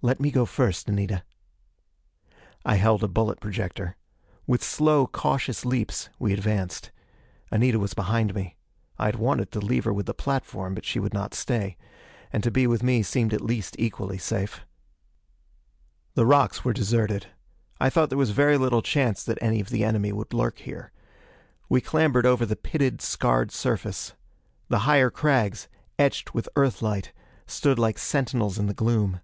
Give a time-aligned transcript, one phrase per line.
[0.00, 1.24] "Let me go first, Anita."
[2.64, 3.96] I held a bullet projector.
[4.46, 6.92] With slow, cautious leaps, we advanced.
[7.50, 8.54] Anita was behind me.
[8.96, 11.76] I had wanted to leave her with the platform, but she would not stay.
[12.32, 14.64] And to be with me seemed at least equally safe.
[16.14, 17.26] The rocks were deserted.
[17.80, 20.92] I thought there was very little chance that any of the enemy would lurk here.
[21.68, 24.14] We clambered over the pitted, scarred surface.
[24.68, 25.66] The higher crags,
[25.98, 27.12] etched with Earthlight,
[27.48, 29.22] stood like sentinels in the gloom.